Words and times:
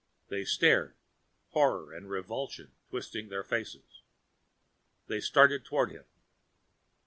They 0.29 0.45
stared, 0.45 0.95
horror 1.49 1.93
and 1.93 2.09
revulsion 2.09 2.71
twisting 2.89 3.29
their 3.29 3.43
faces. 3.43 4.01
They 5.05 5.21
started 5.21 5.63
toward 5.63 5.91
him. 5.91 6.05